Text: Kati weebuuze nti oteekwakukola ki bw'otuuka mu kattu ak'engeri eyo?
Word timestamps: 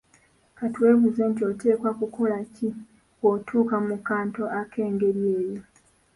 Kati 0.57 0.77
weebuuze 0.83 1.23
nti 1.31 1.41
oteekwakukola 1.49 2.37
ki 2.55 2.69
bw'otuuka 3.17 3.75
mu 3.87 3.95
kattu 4.07 4.41
ak'engeri 4.59 5.21
eyo? 5.39 5.61